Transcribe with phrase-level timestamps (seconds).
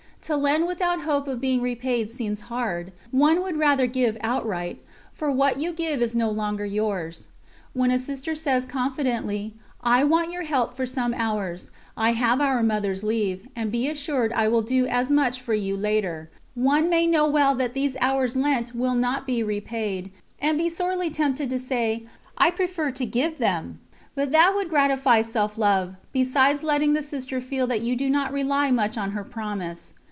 [0.25, 4.79] To lend without hope of being repaid seems hard; one would rather give outright,
[5.11, 7.27] for what you give is no longer yours.
[7.73, 12.61] When a Sister says confidently: "I want your help for some hours I have our
[12.61, 17.07] Mother's leave, and be assured I will do as much for you later," one may
[17.07, 21.57] know well that these hours lent will not be repaid, and be sorely tempted to
[21.57, 22.05] say:
[22.37, 23.79] "I prefer to give them."
[24.13, 28.31] But that would gratify self love, besides letting the Sister feel that you do not
[28.31, 29.95] rely much on her promise.